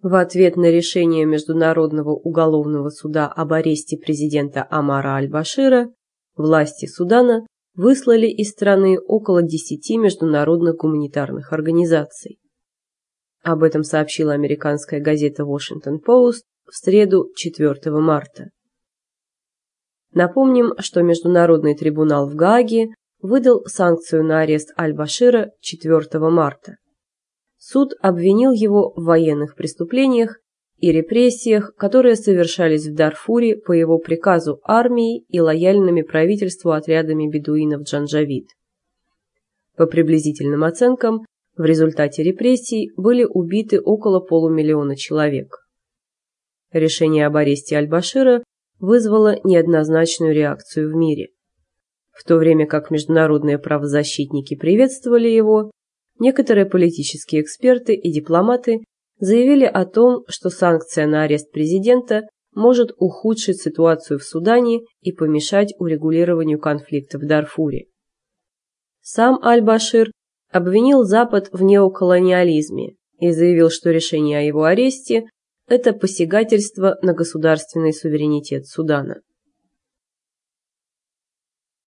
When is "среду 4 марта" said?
16.76-18.50